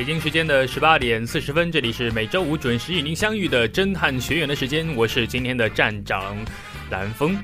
[0.00, 6.34] 北京时间的十八点四十分，这里是每周五准时与您相遇的侦探学员的时间，我是今天的站长
[6.90, 7.36] 蓝峰，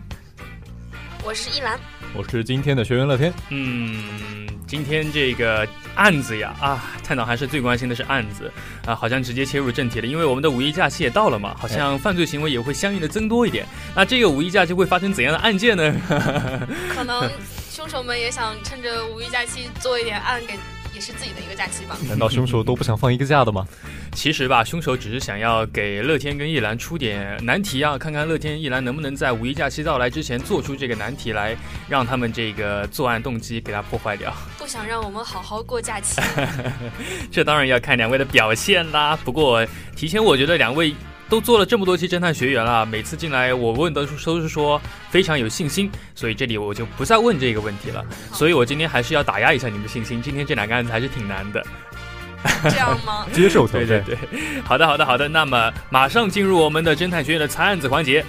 [1.22, 1.78] 我是一兰，
[2.14, 3.31] 我是今天的学员乐天。
[3.50, 8.50] 嗯，今天这个案子呀，啊，探长还是最关心的是案子
[8.86, 13.66] 啊，好像直接切入正题了，因为我们的五一假期也到了嘛，好像犯罪行为也会相应的增多一点。
[13.94, 15.94] 那这个五一假期会发生怎样的案件呢？
[16.88, 17.31] 可能
[17.70, 20.55] 凶手们也想趁着五一假期做一点案给。
[20.97, 21.94] 也是自己的一个假期吧？
[22.08, 23.69] 难道凶手都不想放一个假的吗？
[24.16, 31.55] 其实吧，凶手只是想要给乐天跟一兰出点难题啊，看看乐天一兰能不能在五一假期到来之前做出这个难题来，
[31.86, 34.33] 让他们这个作案动机给他破坏掉。
[34.58, 36.19] 不想让我们好好过假期，
[37.31, 39.14] 这当然要看两位的表现啦。
[39.22, 40.94] 不过提前，我觉得两位。
[41.28, 48.05] 都做了这么多期侦探学员了，每次进来我问的都是说非常有信心，所以这里我就不再问这个问题了。
[48.32, 50.22] 所以我今天还是要打压一下你们的信心。
[50.22, 51.66] 今天这两个案子还是挺难的，
[52.70, 53.27] 这样吗？
[53.34, 54.16] 接受对对对，
[54.62, 58.24] 好的好的好的，那么马上进入我们的侦探学院的猜案子环节。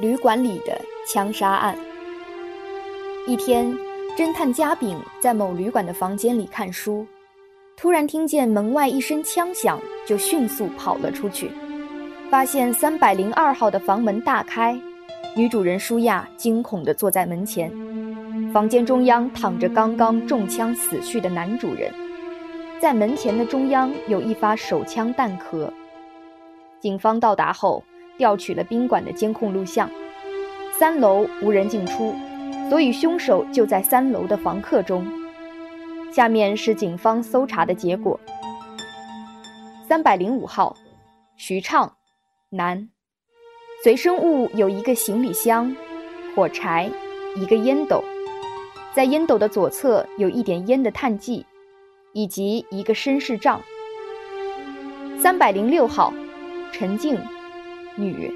[0.00, 0.78] 旅馆里的
[1.10, 1.78] 枪杀案。
[3.26, 3.74] 一天，
[4.16, 7.04] 侦探加饼在某旅馆的房间里看书，
[7.76, 11.50] 突然听见门外一声枪响，就迅速跑了出去，
[12.30, 14.80] 发现三百零二号的房门大开，
[15.34, 17.68] 女主人舒亚惊恐地坐在门前，
[18.52, 21.92] 房间中央躺着刚刚中枪死去的男主人，
[22.78, 25.72] 在门前的中央有一发手枪弹壳。
[26.78, 27.82] 警方到达后，
[28.16, 29.90] 调取了宾馆的监控录像，
[30.78, 32.14] 三楼无人进出。
[32.68, 35.06] 所以凶手就在三楼的房客中。
[36.12, 38.18] 下面是警方搜查的结果：
[39.88, 40.76] 三百零五号，
[41.36, 41.92] 徐畅，
[42.50, 42.88] 男，
[43.82, 45.74] 随身物有一个行李箱、
[46.34, 46.88] 火柴、
[47.36, 48.02] 一个烟斗，
[48.94, 51.44] 在烟斗的左侧有一点烟的碳迹，
[52.12, 53.60] 以及一个绅士杖。
[55.18, 56.12] 三百零六号，
[56.70, 57.18] 陈静，
[57.96, 58.32] 女，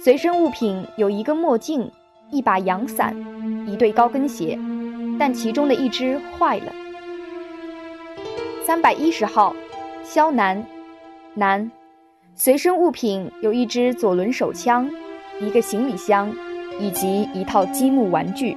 [0.00, 1.90] 随身物品有一个墨镜。
[2.30, 3.14] 一把阳伞，
[3.66, 4.58] 一对高跟鞋，
[5.18, 6.72] 但其中的一只坏了。
[8.64, 9.54] 三百一十号，
[10.02, 10.64] 肖楠，
[11.34, 11.70] 男，
[12.34, 14.90] 随身物品有一支左轮手枪，
[15.40, 16.32] 一个行李箱，
[16.80, 18.56] 以及一套积木玩具。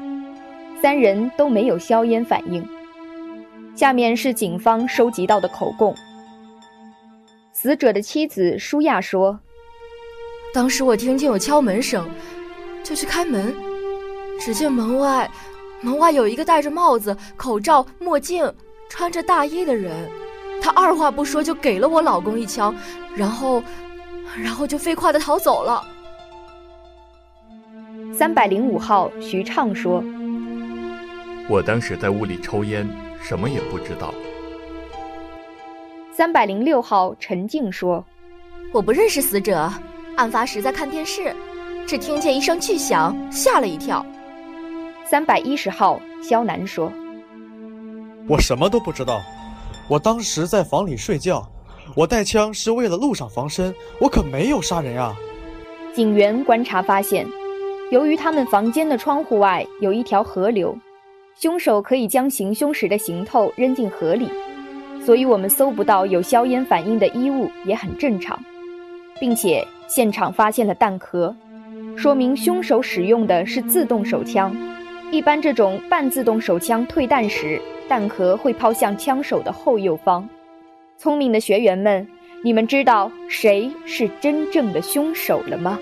[0.82, 2.68] 三人都没有硝烟反应。
[3.76, 5.96] 下面是警方收集到的口供。
[7.52, 9.40] 死者的妻子舒亚说
[10.54, 12.10] ：“当时我听见有敲门声。”
[12.84, 13.56] 就去开门，
[14.40, 15.30] 只见门外，
[15.82, 18.52] 门外有一个戴着帽子、口罩、墨镜、
[18.90, 20.10] 穿着大衣的人，
[20.62, 22.76] 他二话不说就给了我老公一枪，
[23.16, 23.62] 然后，
[24.42, 25.84] 然后就飞快的逃走了。
[28.14, 30.04] 三百零五号徐畅说
[31.48, 32.88] ：“我当时在屋里抽烟，
[33.22, 34.14] 什么也不知道。”
[36.12, 38.04] 三百零六号陈静说
[38.74, 39.72] ：“我不认识死者，
[40.18, 41.34] 案发时在看电视。”
[41.90, 44.06] 只听见一声巨响，吓了一跳。
[45.04, 46.94] 三百一十号肖楠说
[48.30, 49.20] ：“我什么都不知道，
[49.88, 51.44] 我当时在房里睡觉，
[51.96, 55.16] 我带枪是为了路上防身，我可没有杀人啊。”
[55.92, 57.26] 警员观察发现，
[57.90, 60.78] 由于他们房间的窗户外有一条河流，
[61.40, 64.30] 凶手可以将行凶时的行头扔进河里，
[65.04, 68.40] 所以我们搜不到有硝烟反应的衣物也很正常，
[69.20, 71.36] 并且现场发现了弹壳。
[71.96, 74.56] 说明凶手使用的是自动手枪，
[75.12, 80.28] 一般这种半自动手枪退弹时，弹壳会抛向枪手的后右方。
[80.98, 82.08] 聪明的学员们，
[82.44, 85.78] 你们知道谁是真正的凶手了吗？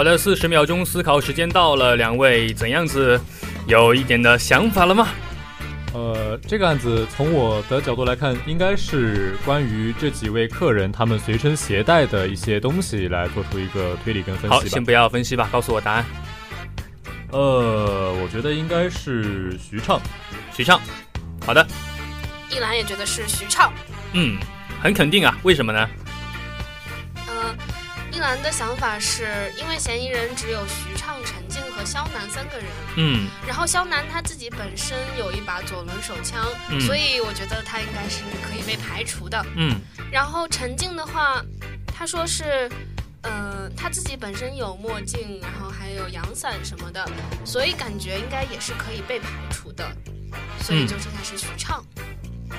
[0.00, 3.20] 好的，四十秒钟思考时间到了，两位怎样子？
[3.66, 5.08] 有一点的想法了吗？
[5.92, 14.56] 呃，这个案子从我的角度来看，应该是关于这几位客人他们随身携带的一些东西来做出一个推理跟分析吧。
[14.56, 16.06] 好，先不要分析吧，告诉我答案。
[17.32, 20.00] 呃，我觉得应该是徐畅，
[20.56, 20.80] 徐畅。
[21.44, 21.66] 好的，
[22.50, 23.70] 一兰也觉得是徐畅。
[24.14, 24.38] 嗯，
[24.82, 25.86] 很肯定啊，为什么呢？
[28.10, 32.66] 嗯，一兰的想法是因为嫌疑人只有徐畅、陈静和肖楠三个人。
[32.96, 39.44] 嗯，然后肖楠他自己本身有一把左轮手枪，嗯所以我觉得他应该是可以被排除的。
[39.56, 39.80] 嗯
[40.10, 41.40] 然后陈静的话，
[41.86, 42.68] 他说是，
[43.22, 47.08] 呃，他自己本身有墨镜，然后还有阳伞什么的，
[47.44, 49.88] 所以感觉应该也是可以被排除的。
[50.62, 51.84] 所以就剩下是徐畅。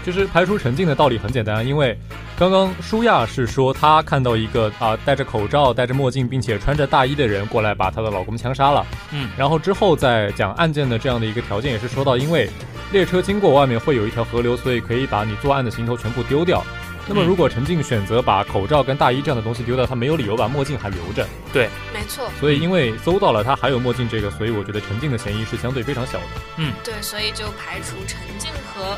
[0.05, 1.97] 就是排除陈静的道理很简单，因为
[2.37, 8.85] 刚刚舒亚是说她看到一个啊、戴着口罩、戴着墨镜，并且穿着大衣的人过来把她的老公枪杀了。
[9.11, 12.49] 嗯，然后之后再讲案件的这样的一个条件，也是说到，因为
[12.91, 16.63] 列车经过外面会有一条河流，所以可以把你作案的行头全部丢掉。
[17.07, 21.27] 那么如果陈静选择把口罩跟大衣这样的东西丢掉，他没有理由把墨镜还留着。
[21.51, 26.25] 对没错，所以因为搜到了他还有墨镜这个，所以我觉得陈静的嫌疑是相对非常小的。
[26.57, 28.95] 嗯对，所以就排除陈静和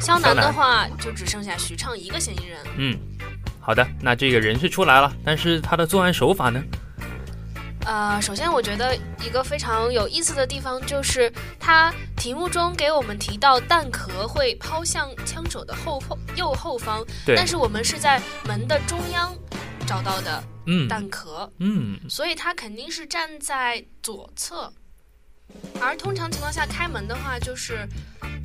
[0.00, 2.58] 肖楠的话，就只剩下徐畅一个嫌疑人。
[2.76, 2.98] 嗯，
[3.60, 6.62] 好的，那这个人是出来了，但是他的作案手法呢？
[7.86, 11.30] 呃，首先我觉得一个非常有意思的地方就是，
[11.60, 19.34] 他题目中给我们提到弹壳会抛向枪手的后后右后方，对但是我们是在门的中央
[19.86, 24.72] 找到的嗯弹壳，嗯所以他肯定是站在左侧。
[25.80, 27.86] 而通常情况下开门的话，就是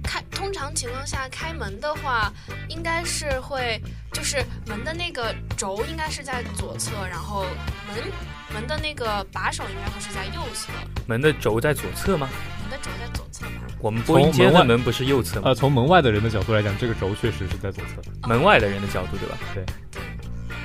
[0.04, 2.31] 开通常情况下开门的话，
[2.68, 3.81] 应该是会
[4.12, 7.46] 就是门的那个轴应该是在左侧，然后
[7.88, 8.04] 门
[8.54, 10.72] 门的那个把手应该会是在右侧，
[11.07, 12.28] 门的轴在左侧吗？
[12.62, 13.62] 门的轴在左侧吧？
[13.80, 15.44] 我们播音间从门外的门不是右侧吗？
[15.45, 18.28] 呃，从门外的人的角度来讲，这个轴确实是在左侧。
[18.28, 19.38] 门外的人的角度，对吧？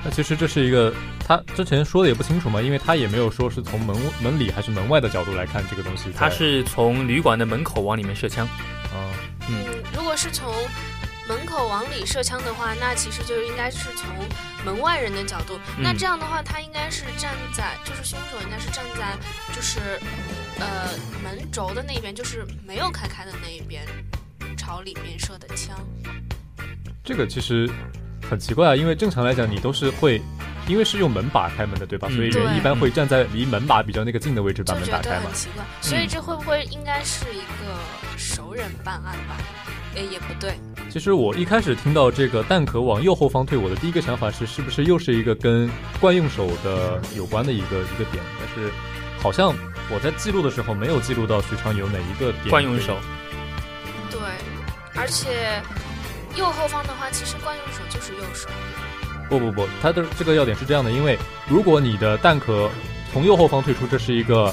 [0.05, 0.93] 那其实这是一个，
[1.27, 6.13] 他之前说的也不清楚嘛，因为他也没有说是从门门里还是门外的角度来看这个东西。
[6.15, 8.47] 他是从旅馆的门口往里面射枪。
[8.47, 9.11] 啊、
[9.49, 10.53] 嗯嗯，如果是从
[11.27, 14.09] 门口往里射枪的话，那其实就应该是从
[14.63, 15.59] 门外人的角度。
[15.79, 19.17] 那嗯这样的话，他应该是站在，就是凶手应该是站在，
[19.55, 19.81] 就是
[20.61, 20.91] 呃
[21.23, 23.83] 门轴的那边，就是没有开开的那一边，
[24.57, 25.75] 朝里面射的枪。
[27.03, 27.69] 这个其实
[28.29, 30.21] 很奇怪啊，因为正常来讲你都是会，
[30.67, 32.09] 因为是用门把开门的，对吧？
[32.11, 35.33] 嗯所以人一般会站在离门把比较那个近的位置把门打开嘛很。
[35.35, 37.79] 奇怪，所以这会不会应该是一个
[38.17, 39.37] 熟人办案吧？
[39.95, 40.59] 诶，也不对，
[40.91, 48.23] 其实我一开始听到这个蛋壳往右后方退，我的第一个想法是，是不是又是一个跟惯用手的有关的一个一个点？
[48.41, 48.73] 但是
[49.21, 49.55] 好像
[49.93, 52.97] 我在记录的时候没有记录到徐昌有哪一个点惯用手，
[54.11, 54.21] 对，
[54.97, 55.63] 而且
[56.37, 58.49] 右后方的话，其实惯用手就是右手。
[59.29, 62.69] 不不不，它的这个要点是这样的，因为如果你的弹壳
[63.13, 64.53] 从右后方退出，这是一个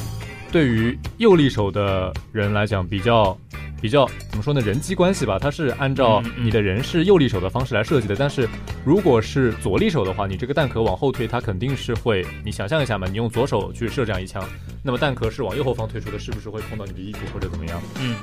[0.51, 3.37] 对于右利手的人来讲比较
[3.81, 4.61] 比较怎么说呢？
[4.61, 8.15] 人机关系吧，它是按照你的人是右利手的方式来设计的。
[8.15, 8.47] 但是
[8.85, 14.47] 如果是左利手的话，你这个弹壳往后退，它肯定是会，你想象一下嘛，你用左手去射这样一枪，
[14.83, 17.81] 那么弹壳是往右后方退出的，是不是会碰到你的衣服或者怎么样？
[17.99, 18.15] 嗯，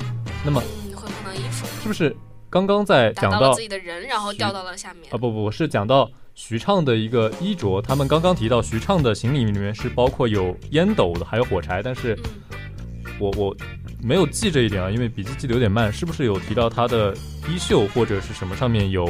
[0.44, 2.16] 那么嗯，会碰到衣服，是不是
[2.50, 5.18] 刚刚在讲到自己的人，然后掉到了下面啊。
[5.18, 12.18] 不不，我是讲到徐畅的一个衣着，他们刚刚提到徐畅的行李里面是包括有烟斗的，还有火柴，但是
[12.52, 13.56] 嗯，我我
[14.02, 17.14] 没有记这一点啊，因为笔记记得有点慢，是不是有提到他的
[17.48, 19.04] 衣袖或者是什么上面有，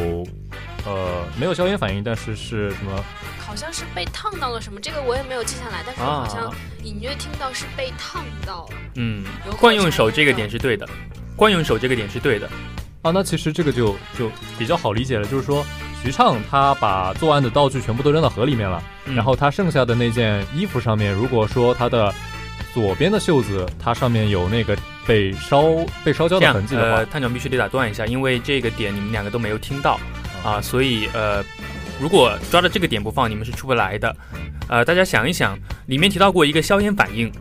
[0.84, 3.04] 呃，没有硝烟反应，但是是什么？
[3.38, 8.70] 好像是被烫到了什么，这个我也没有记下来，但是我好像啊隐约听到是被烫到了。
[8.96, 9.24] 嗯
[9.60, 10.88] 惯用手这个点是对的，
[11.36, 12.50] 惯用手这个点是对的。
[13.02, 15.64] 啊，那其实这个就就比较好理解了，就是说
[16.02, 19.14] 徐畅他把作案的道具全部都扔到河里面了，嗯。
[19.14, 22.12] 然后他剩下的那件衣服上面，如果说他的
[22.74, 24.76] 左边的袖子它上面有那个
[25.06, 25.64] 被烧
[26.04, 29.98] 被烧焦的痕迹的话呃，，探长必须得打断一下，因为这个点你们两个都没有听到
[30.44, 31.42] 啊，所以呃，
[32.00, 34.14] 如果抓着这个点不放，你们是出不来的。
[34.68, 37.32] 呃，大家想一想，里面提到过一个硝烟反应，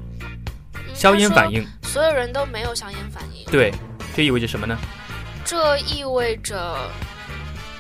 [0.76, 3.72] 嗯硝烟反，应，所有人都没有硝烟反应，对，
[4.16, 4.78] 这意味着什么呢？
[5.48, 6.78] 这意味着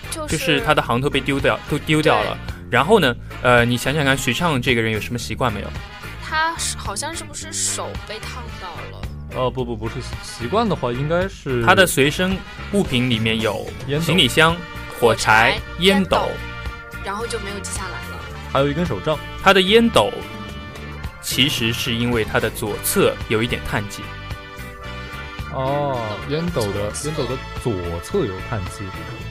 [0.09, 2.37] 就是就是他的行头被丢掉，都丢掉了。
[2.71, 5.67] 然后呢，呃，你想想看，徐畅这个人有什么习惯没有？
[6.23, 9.07] 他是好像是不是手被烫到了？
[9.35, 12.37] 哦不不不是习惯的话，应该是他的随身
[12.71, 14.55] 物品里面有烟行李箱、
[14.97, 16.29] 火柴、烟斗，
[17.03, 18.23] 然后就没有记下来了。
[18.53, 20.09] 还有一根手杖，他的烟斗
[21.21, 24.01] 其实是因为他的左侧有一点碳迹。
[25.57, 25.97] 哦，
[26.29, 27.73] 烟斗的烟斗的左
[28.03, 28.83] 侧有碳气。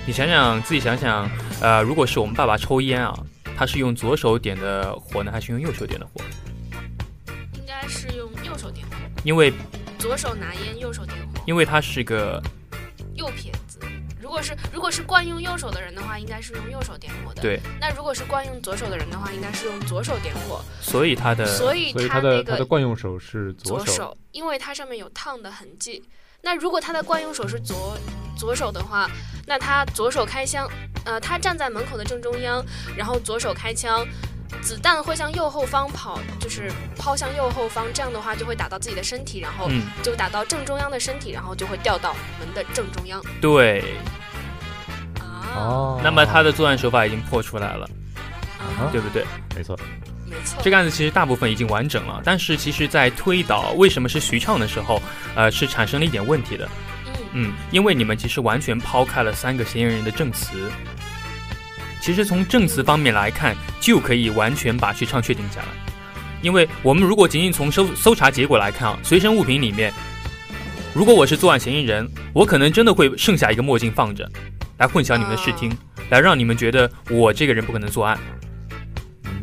[0.04, 1.30] 你想想自己想想，
[1.60, 3.16] 呃，如果是我们爸爸抽烟啊，
[3.56, 6.20] 他是用左手点的火呢，还是用右手点的火？
[7.54, 9.52] 应该是用右手点火，因为
[10.00, 12.42] 左手拿烟，右手点火，因为他是个
[13.14, 13.65] 右撇子。
[14.36, 17.40] 如果是如果是惯用右手的人的话，应该是用右手点火的。
[17.40, 20.62] 对，那如果是惯用左手的人的话，应该是用左手点火。
[20.78, 24.14] 所以他的所以所以他的他的个惯用手是左左手。
[24.32, 26.04] 因为它上面有烫的痕迹。
[26.42, 27.96] 那如果他的惯用手是左
[28.36, 29.10] 左手的话，
[29.46, 30.68] 那他左手开枪，
[31.06, 32.62] 呃，他站在门口的正中央，
[32.94, 34.06] 然后左手开枪，
[34.60, 43.18] 子弹会向右后方跑，就是抛向右后方，这样的话就会打到自己的身体，然后嗯，就打到正中央的身体，然后就会掉到门的正中央。
[43.40, 43.94] 对。
[45.56, 47.88] 啊，哦，那么他的作案手法已经破出来了，
[48.58, 49.24] 啊对不对？
[49.54, 49.78] 没错，
[50.26, 55.00] 没错，这个案子其实大部分已经完整了，但是其实在推导为什么是徐畅的时候，
[55.34, 56.68] 呃，是产生了一点问题的。
[56.68, 56.72] 嗯
[57.38, 60.70] 嗯，因为你们其实完全抛开了三个嫌疑人的证词。
[62.00, 65.66] 其实从证词方面来看，就可以完全把徐畅确定下来。
[66.40, 69.92] 因为我们如果仅仅从搜搜查结果来看啊，随身物品里面，
[70.94, 74.26] 如果我是作案嫌疑人，我可能真的会剩下一个墨镜放着，
[74.78, 75.70] 来混淆你们的视听，
[76.10, 78.18] 来让你们觉得我这个人不可能作案，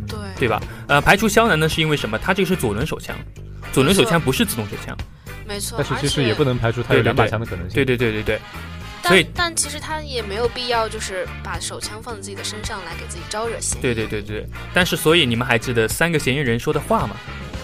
[0.08, 0.62] 对对吧？
[0.88, 2.18] 呃，排除肖楠呢，是因为什么？
[2.18, 3.16] 他这个是左轮手枪，
[3.72, 4.96] 左轮手枪不是自动手枪。
[5.46, 7.74] 没错，但是其实也不能排除他有两把枪的可能性。
[7.74, 8.44] 对对对对对，所
[9.04, 13.82] 但以但其实他也没有必要，就是把手枪放在自己的身上来给自己招惹嫌疑。
[13.82, 14.48] 对对对对。
[14.74, 17.16] 但是所以你们还记得三个嫌疑人说的话吗？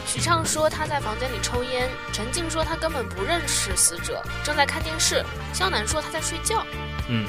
[0.06, 5.24] 许畅说他在房间里抽烟，陈静说他根本不认识死者，正在看电视。
[5.54, 6.66] 肖楠说他在睡觉。
[7.08, 7.26] 嗯。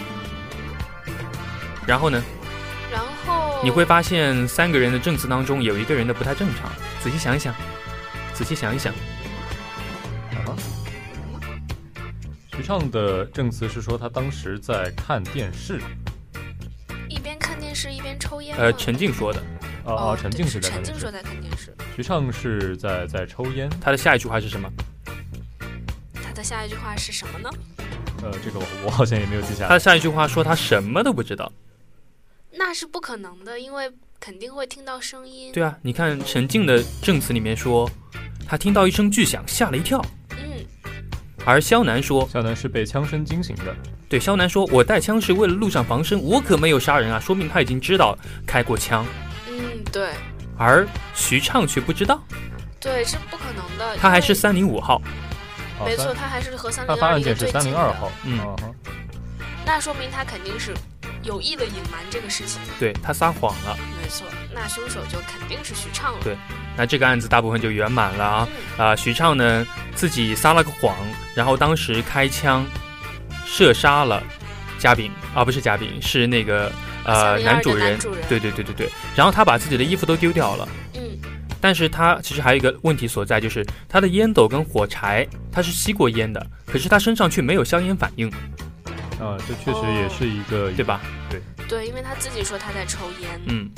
[1.87, 2.23] 然后呢？
[2.93, 6.71] 然后你会发现三个人的证词当中有一个人的不太正常，
[7.03, 7.55] 仔细想一想，
[8.35, 8.93] 仔细想一想。
[10.45, 10.57] 啊。
[12.53, 15.81] 徐畅的证词是说他当时在看电视。
[17.09, 18.57] 一边看电视一边抽烟。
[18.57, 19.41] 呃，陈静说的，
[19.85, 21.75] 哦哦哦，陈静是在看电视陈静说，在看电视。
[21.97, 23.71] 徐畅是在在抽烟。
[23.81, 24.71] 他的下一句话是什么？
[26.23, 27.51] 他的下一句话是什么呢？
[28.23, 29.69] 呃，这个我我好像也没有记下来。
[29.69, 31.51] 他的下一句话说他什么都不知道。
[32.53, 35.53] 那是不可能的，因为肯定会听到声音。
[35.53, 37.91] 对啊，你看陈静的证词里面说，
[38.47, 40.05] 他听到一声巨响，吓了一跳。
[40.31, 40.65] 嗯，
[41.45, 43.75] 而肖楠说，肖楠是被枪声惊醒的。
[44.09, 49.07] 对，肖楠说，我带枪是为了路上防身，我可没有杀人啊，说明他已经知道开过枪。
[49.49, 50.11] 嗯，对
[50.59, 52.23] 而徐畅却不知道，
[52.81, 53.97] 对，是不可能的。
[53.97, 55.01] 他还是三零五号。
[55.79, 57.65] 哦没错，他还是和三零二离得案件是三。
[57.65, 58.13] 零二号。
[58.25, 58.39] 嗯
[59.65, 60.75] 那说明他肯定是
[61.23, 62.61] 有意的隐瞒这个事情。
[62.79, 66.21] 对他撒谎了，没错，那凶手就肯定是徐畅了。
[66.23, 66.37] 对
[66.77, 68.49] 那这个案子大部分就圆满了啊。
[68.79, 70.97] 嗯啊、徐畅呢自己撒了个谎，
[71.35, 72.65] 然后当时开枪
[73.45, 74.23] 射杀了
[74.79, 76.73] 嘉宾啊，不是嘉宾，是那个
[77.05, 77.99] 呃男主人。
[78.29, 80.69] 对对对对对，然后他把自己的衣服都丢掉了。
[80.95, 81.03] 嗯，
[81.61, 88.33] 但是他其实还有一个问题所在，就是他的烟斗跟火柴他是吸过烟的，可是他身上却没有硝烟反应，
[89.21, 90.85] 啊，这确实也是一个对？
[90.85, 91.01] 吧？
[91.29, 93.41] 对对，因为他自己说他在抽烟。
[93.47, 93.71] 嗯，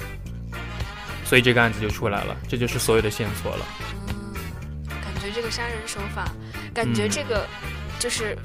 [1.24, 3.66] 所以这个案子就出来了，这就是所有的线索了。
[4.08, 4.32] 嗯，
[4.88, 6.30] 感觉这个杀人手法，
[6.72, 7.46] 感觉嗯这个
[7.98, 8.36] 就是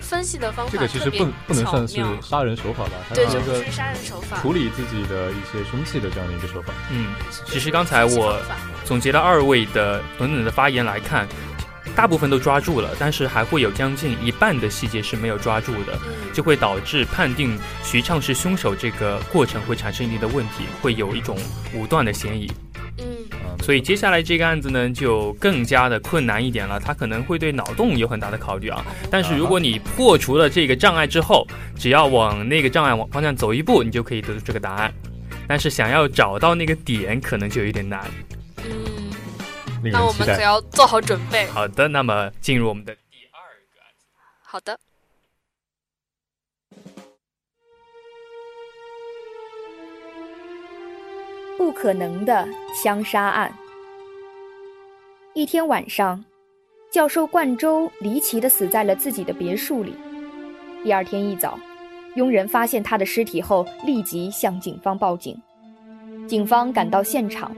[0.00, 4.40] 分析的方法这个其实特别不不能算是杀人手法吧，它对，是就不是杀人手法。
[4.40, 6.72] 处理自己的一些凶器的这样的一个手法。
[6.90, 7.08] 嗯，
[7.46, 8.40] 其实刚才我
[8.84, 11.28] 总结了二位的等等的发言来看，
[11.96, 21.36] 大部分都抓住了，但是还会有将近一半的细节是没有抓住的，嗯，就会导致判定徐畅是凶手这个过程会产生一定的问题，会有一种
[21.72, 22.52] 武断的嫌疑。
[22.98, 23.04] 嗯
[23.44, 28.84] 啊，所以接下来这个案子呢，就更加的困难一点了，他可能会对脑洞有很大的考虑啊。
[29.10, 31.46] 但是如果你破除了这个障碍之后，
[31.78, 34.92] 只要往那个障碍往方向走一步，你就可以得出这个答案。
[35.48, 38.00] 但是想要找到那个点，可能就有点难。
[39.92, 40.40] 那我们可。
[40.40, 41.46] 要做好准备。
[41.46, 43.40] 好的，那么进入我们的第二
[43.74, 44.06] 个案子。
[44.42, 44.78] 好的，
[51.58, 52.48] 不可能的
[52.82, 53.52] 枪杀案。
[55.34, 56.24] 一天晚上，
[56.90, 59.94] 教授冠周离奇的死在了自己的别墅里。
[60.82, 61.58] 第二天一早，
[62.14, 65.36] 佣人发现他的尸体后，立即向警方报警。
[66.26, 67.54] 警方赶到现场，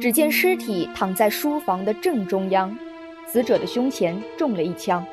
[0.00, 2.74] 只见尸体躺在书房的正中央，
[3.26, 5.04] 死者的胸前中了一枪。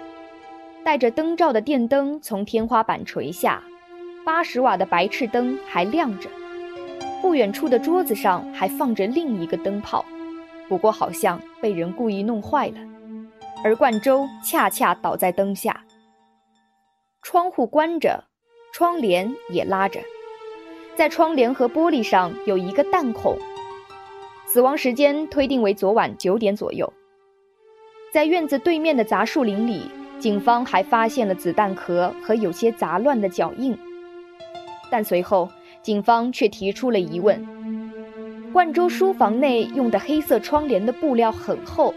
[0.82, 3.62] 带着灯罩的电灯从天花板垂下，
[4.26, 6.30] 八十瓦的白炽灯还亮着。
[7.22, 10.06] 不远处的桌子上还放着另一个灯泡，
[10.70, 12.78] 不过好像被人故意弄坏了，
[13.66, 15.84] 而冠周恰恰倒在灯下。
[17.22, 18.24] 窗户关着，
[18.72, 20.00] 窗帘也拉着，
[20.96, 23.38] 在窗帘和玻璃上有一个弹孔。
[24.48, 26.92] 死亡时间推定为昨晚九点左右。
[28.14, 29.82] 在院子对面的杂树林里，
[30.20, 33.78] 警方还发现了子弹壳和有些杂乱的脚印。
[34.90, 35.50] 但随后，
[35.82, 37.46] 警方却提出了疑问：
[38.54, 41.94] 冠州书房内用的黑色窗帘的布料很厚，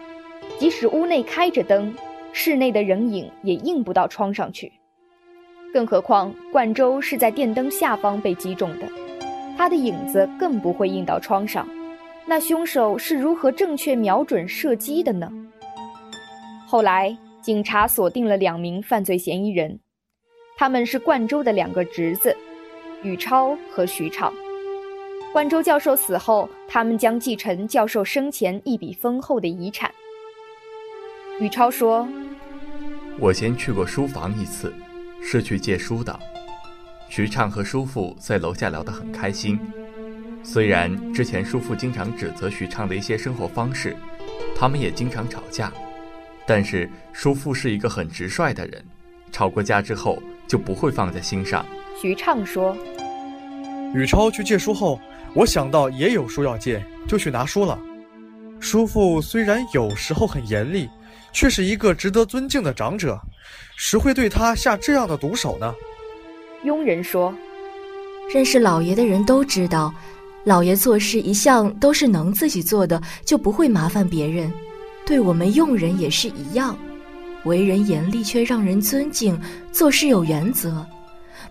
[0.59, 1.95] 即使屋内开着灯，
[2.33, 4.73] 室内的人影也映不到窗上去。
[5.73, 8.89] 更何况，冠州是在电灯下方被击中的，
[9.57, 11.65] 他的影子更不会映到窗上。
[12.31, 15.29] 那凶手是如何正确瞄准射击的呢？
[16.65, 19.81] 后来，警察锁定了两名犯罪嫌疑人，
[20.57, 22.37] 他们是冠州的两个侄子，
[23.03, 24.33] 宇超和徐畅。
[25.33, 29.93] 冠州教授死后，他们将继承教授生前一笔丰厚的遗产。
[31.41, 32.07] 宇超说
[33.19, 34.73] ：“我先去过书房一次，
[35.21, 36.17] 是去借书的。
[37.09, 39.59] 徐畅和叔父在楼下聊得很开心。”
[40.43, 43.95] 虽然之前叔父经常指责徐畅的一些生活方式，
[44.57, 45.73] 他们也经常吵架，
[46.47, 48.83] 但是叔父是一个很直率的人，
[49.31, 51.65] 吵过架之后就不会放在心上。
[52.01, 52.77] 徐畅说
[53.95, 54.99] ：“宇超去借书后，
[55.35, 57.79] 我想到也有书要借，就去拿书了。
[58.59, 60.89] 叔父虽然有时候很严厉，
[61.33, 63.21] 却是一个值得尊敬的长者，
[63.77, 65.73] 谁会对他下这样的毒手呢？”
[66.65, 67.33] 佣人说
[68.35, 69.95] ：“认识老爷的人都知道。”
[70.45, 74.53] 老爷做事一向都是能自己做的，就不会麻烦别人。
[75.05, 76.77] 对我们佣人也是一样，
[77.45, 79.39] 为人严厉却让人尊敬，
[79.71, 80.87] 做事有原则。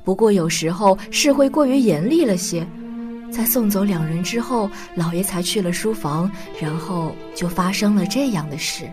[0.04, 2.65] 不过有时候是会过于严厉了些。
[3.32, 8.89] 在送走两人之后，老爷才去了书房，然后就发生了这样的事。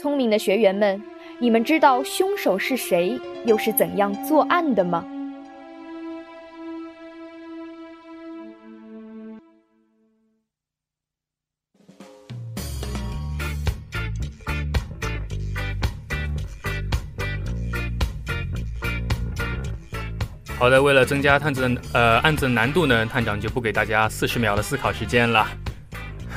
[0.00, 1.00] 聪明的学员们，
[1.38, 5.04] 你们知道凶手是谁，又是怎样作案的吗？
[20.62, 25.44] 好的，为了增加探子的呃案子的难度呢，探长就不给大家四十秒的思考时间了。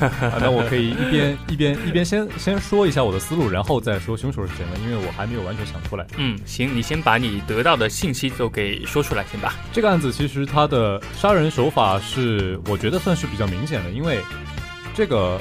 [0.40, 4.72] 那我可以一边 一边一边先先说一下我的思路，然后再说凶手是谁呢？
[4.82, 6.04] 因为我还没有完全想出来。
[6.16, 9.54] 嗯，行，你先把你得到的信息都给说出来，行吧。
[9.72, 14.18] 这个案子其实它的杀人手法是我觉得算是比较明显的，因为
[14.92, 15.40] 这个。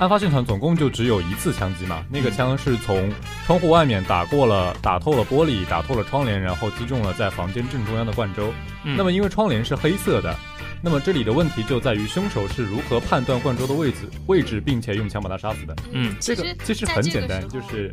[0.00, 3.12] 案发现场总共就只有一次枪击嘛，那个枪是从
[3.44, 8.50] 窗户外面打过了，打透了玻璃，打透了窗帘，然后击中了在房间正中央的冠周。
[8.82, 10.34] 那么因为窗帘是黑色的，
[10.82, 15.76] 那么这里的问题就在于凶手是如何判断冠周的位置位置，并且用枪把他杀死的。
[15.92, 17.92] 嗯，这个其实很简单，就是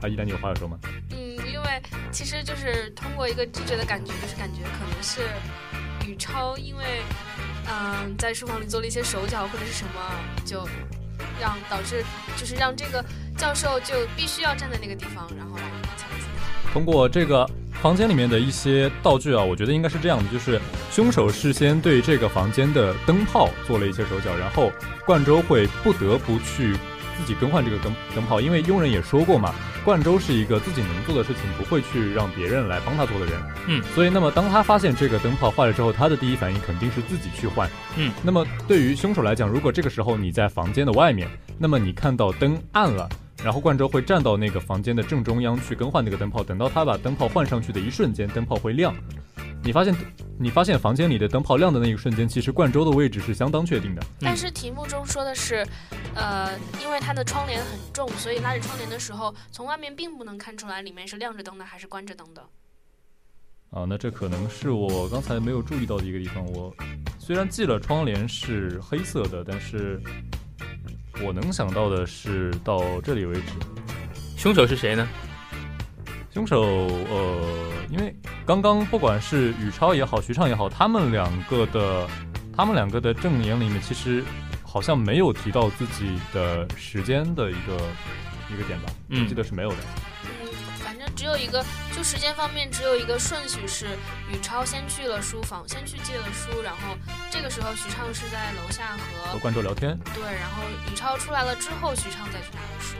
[0.00, 0.78] 啊，一丹，你有话要说吗？
[1.10, 1.18] 嗯，
[1.52, 5.20] 因为其实就是通过一个直觉的感觉，就是感觉可能是
[6.10, 6.84] 宇超，因为
[7.68, 10.00] 嗯在书房里做了一些手脚或者是什么
[10.46, 10.66] 就。
[11.42, 12.04] 让导致
[12.36, 13.04] 就是让这个
[13.36, 15.62] 教授就必须要站在那个地方，然后来
[15.96, 16.26] 枪击。
[16.72, 17.44] 通过这个
[17.82, 20.60] 房间里面的一些道具啊，我觉得应该是这样的：就是
[20.92, 24.70] 凶手事先对这个房间的灯泡做了一些手脚，然后
[25.04, 26.76] 冠周会不得不去
[27.16, 29.54] 自己更换这个灯灯泡，因为佣人也说过嘛。
[29.84, 33.34] 冠周是一个自己能做的事情不会去让别人来帮他做的人，
[33.66, 43.08] 嗯，所以那么当他发现这个灯泡坏了之后，他的第一反应肯定是自己去换，嗯，那么对于凶手来讲，如果这个时候你在房间的外面，那么你看到灯暗了，
[43.42, 48.94] 然后冠周会站到那个房间的正中央去更换那个灯泡，等到他把灯泡换上去的一瞬间，灯泡会亮。
[49.64, 49.92] 你发现，
[50.38, 54.02] 你发现房间里的灯泡亮的那一瞬间，其实冠周的位置是相当确定的。
[54.20, 55.64] 但是题目中说的是，
[56.14, 62.42] 呃，因为它的窗帘很重，所以拉着窗帘的时候，从外面并不能看出来里面是亮着灯的还是关着灯的。
[63.70, 66.44] 啊，那这可能是我刚才没有注意到的一个地方。
[66.46, 66.74] 我
[67.18, 70.00] 虽然记了窗帘是黑色的，但是
[71.24, 73.52] 我能想到的是到这里为止。
[74.36, 75.08] 凶手是谁呢？
[76.32, 78.14] 凶手，呃，因为
[78.46, 82.08] 刚刚不管是宇超也好，徐畅也好，他们两个的，
[82.56, 84.24] 他们两个的证言里面，其实
[84.64, 87.76] 好像没有提到自己的时间的一个
[88.50, 88.90] 一个点吧？
[89.10, 89.76] 嗯，记得是没有的。
[90.24, 90.48] 嗯，
[90.82, 91.62] 反正只有一个，
[91.94, 93.84] 就时间方面只有一个顺序是
[94.32, 96.96] 宇超先去了书房，先去借了书，然后
[97.30, 99.94] 这个时候徐畅是在楼下和和观众聊天。
[100.14, 102.96] 对，然后宇超出来了之后，徐畅再去拿的书。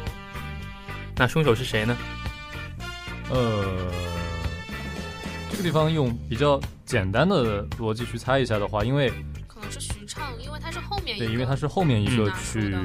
[1.17, 1.97] 那凶手是谁呢？
[3.33, 3.65] 呃，
[5.51, 9.11] 这个地方用比较简单的逻辑去猜一下的话，因为
[9.47, 12.77] 可能是徐畅，因为他是后面对，因为他是后面一个嗯去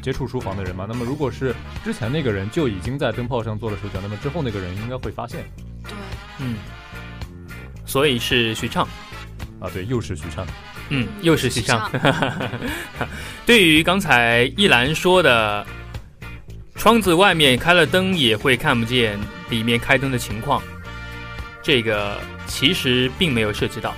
[0.00, 0.86] 接触书房的人嘛。
[0.88, 5.44] 那么如果是之前那个人就已经在灯泡上做了手脚，那么之后那个人应该会发现
[5.82, 5.92] 对，
[6.38, 6.56] 嗯，
[7.84, 8.86] 所以是徐畅。
[9.60, 10.46] 啊，对，又是徐畅。
[10.90, 11.90] 嗯，又是徐畅。
[13.46, 15.66] 对于刚才一兰说的，
[16.76, 19.18] 窗子外面开了灯也会看不见
[19.50, 20.62] 里面开灯的情况，
[21.62, 23.94] 这个其实并没有涉及到。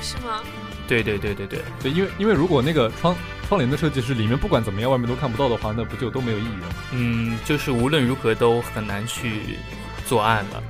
[0.00, 0.42] 是吗？
[0.86, 3.16] 对对对对对，对，因为因为如果那个窗
[3.48, 6.76] 窗帘的设计是里面不管怎么样外面都看不到的话，那不就都没有意义了？
[6.92, 9.58] 嗯，就是无论如何都很难去
[10.06, 10.62] 作案了，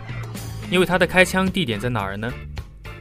[0.70, 2.32] 因为它的开枪地点在哪儿呢？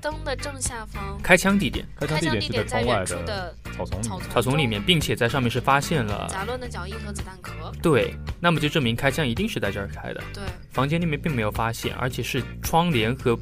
[0.02, 4.10] 灯的正下方，开枪地点开枪地地点是在窗外处的草丛里面。
[4.10, 6.28] 草丛草丛里面，并且在上面是发现了。
[6.30, 7.72] 杂乱的脚印和子弹壳。
[7.82, 10.24] 对，那么就证明开枪一定是在这儿开的。
[10.34, 13.36] 对，房间里面并没有发现，而且是窗帘和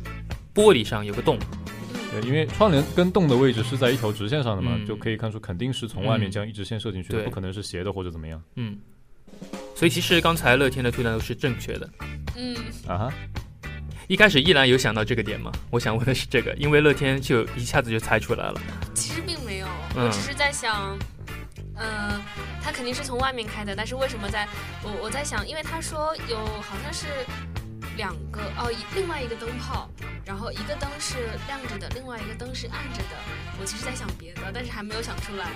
[0.54, 1.38] 玻璃上有个洞。
[2.12, 8.78] 对，因为窗帘跟洞的位置是在一条直线上的嘛，嗯就可以看出肯定是从外面嗯这样一直线射进去的，对不可能是斜的或者怎么样嗯，
[9.76, 11.89] 所以其实刚才乐天的推断都是正确的。
[12.36, 13.13] 嗯，啊哈。
[14.08, 15.50] 一开始依然有想到这个点吗？
[15.70, 18.62] 我想问的是这个，因为乐天就一下子就猜出来了。
[18.94, 19.22] 其实
[19.95, 20.97] 我只是在想，
[21.75, 22.19] 呃，
[22.63, 24.47] 他肯定是从外面开的，但是为什么在
[24.84, 27.08] 我我在想，因为他说有好像是
[27.97, 29.89] 两个哦，一另外一个灯泡，
[30.25, 33.15] 然后一个灯是亮着的，另外一个灯是暗着的。
[33.60, 35.47] 我其实在想别的，但是还没有想出来。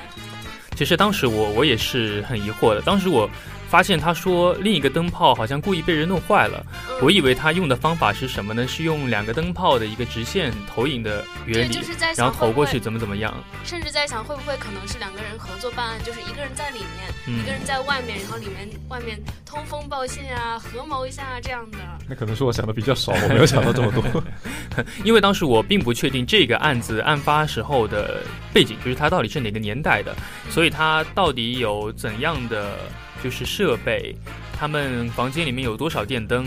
[0.75, 3.29] 其实当时我我也是很疑惑的，当时我
[3.69, 8.67] 发现他说另一个灯泡好像故意被人弄坏了，嗯我以为他用的方法是什么呢？
[8.67, 13.33] 是用两个灯泡的一个直线投影的原，理，就是在然后投过去怎么怎么样。
[13.63, 21.77] 甚至在想会不会可能是两个人合作办案，就是一个人在里面，嗯一个人在外面，然后里面外面通风报信啊，合谋一下啊这样的。
[22.07, 24.23] 那可能是我想的比较少，我没有想到这么多。
[25.03, 28.21] 因为当时我并不确定这个案子案发时候的
[28.53, 30.15] 背景，就是它到底是哪个年代的，
[30.49, 32.77] 所以它到底有怎样的
[33.25, 34.15] 就是设备，
[34.55, 36.45] 他们房间里面有多少电灯，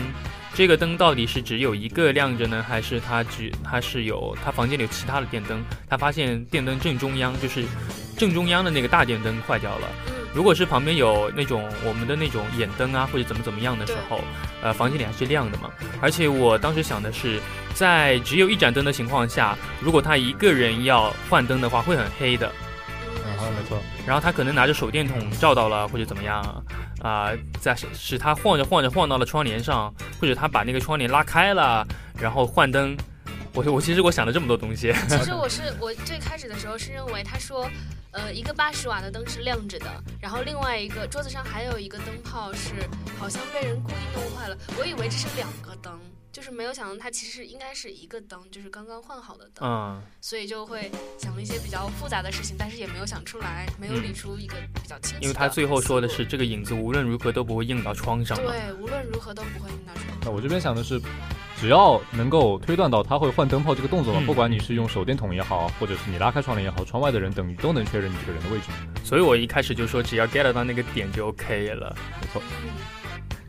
[0.53, 5.61] 这个灯到底是只有一个亮着呢，还是它只它是有它房间里有其他的电灯？
[5.89, 7.65] 他发现电灯正中央就是
[8.17, 9.89] 正中央的那个大电灯坏掉了。
[10.07, 14.21] 嗯，如果是旁边有那种我们的那种眼灯啊，或者怎么怎么样的时候，
[14.63, 15.69] 呃，房间里还是亮的嘛。
[15.99, 17.41] 而且我当时想的是，
[17.73, 22.49] 在只有一盏灯的情况下，如果他一个人要换灯的话，会很黑的。
[23.25, 23.77] 嗯，啊，没错。
[24.09, 26.41] 然后他可能拿着手电筒照到了，或者怎么样
[27.03, 27.29] 啊、
[27.61, 31.85] 在使使他晃着晃着晃到了窗帘上，或者他把那个窗帘拉开了，
[32.19, 32.97] 然后换灯。
[33.53, 37.69] 我我其实我想了这么多东西，其实我是我最开始的时候是认为他说，
[38.11, 42.73] 呃，一个八十瓦的灯是亮着的，然后另外一个桌子上还有一个灯泡是
[43.19, 45.99] 好像被人故意弄坏了，我以为这是两个灯，
[46.31, 55.21] 就是没有想到它其实应该是一个灯，就是刚刚换好的灯，嗯，所以就会想了一些比较复杂的事情，但是也没有想出来，没有理出一个比较清晰。
[55.21, 58.35] 因为他最后说的是这个影子无论如何都不会映到窗上。
[58.37, 60.05] 对，无论如何都不会映到窗。
[60.23, 60.99] 那我这边想的是，
[61.59, 68.67] 只要能够推断到他会换灯泡这个动作嘛，嗯不管你是用手电筒也好，或者是你拉开窗帘也好，窗外的人等于都能确认你这个人的位置。
[69.03, 71.93] 所以我一开始就说只要 get 到那个点就 OK 了。
[72.21, 72.41] 没错，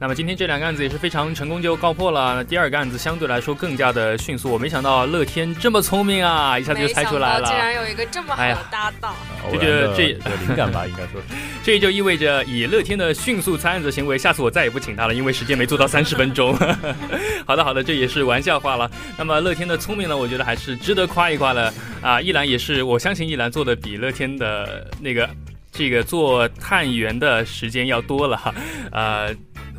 [0.03, 2.43] 那么今天这两个案子也是非常成功就告破了。
[2.43, 7.59] 第二个案子相对来说更加的迅速，我没想到乐天这么聪明啊，一下子就猜出来没想到竟。
[7.59, 9.15] 然有一个这么好的搭档。
[9.53, 11.37] 这就觉得这然的一个灵感吧，应该说是。
[11.63, 16.57] 这就意味着以乐天的迅速猜案子行为，下次我再也不请他了，因为时间没做到三十 分钟。
[17.45, 18.91] 好的，好的，这也是玩笑话了。
[19.19, 22.19] 那么乐天的聪明呢，我觉得还是值得夸一夸的啊。
[22.19, 25.29] 一兰也是，我相信一兰做的比乐天的那个
[25.71, 28.55] 这个做探员的时间要多了哈。
[28.93, 29.35] 呃，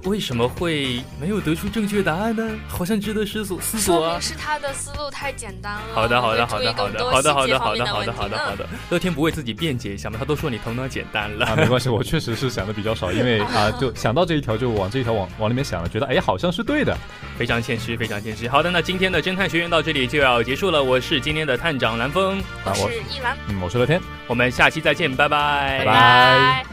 [0.05, 2.43] 为什么会没有得出正确答案呢？
[2.67, 4.19] 好像值得思索思索啊。
[4.19, 5.81] 是他的思路太简单了。
[5.93, 8.69] 好的，好的，好的，好的，好的，好的，好的，好的，好的，好嗯的。
[8.89, 10.17] 乐天不为自己辩解一下吗？
[10.19, 11.45] 他都说你头脑简单了。
[11.45, 16.97] 啊，没关系，我确实是想的比较少，因为 啊，就想到这一条就往这一条往往里面想了，觉得哎好像是对的。
[17.37, 18.47] 非常现实，非常现实。
[18.49, 20.81] 好的，那今天的侦探学院到这里就要结束了。
[20.81, 24.01] 我是今天的探长蓝峰，我是一兰，嗯，我是乐天。
[24.27, 26.65] 我们下期再见，拜拜，拜拜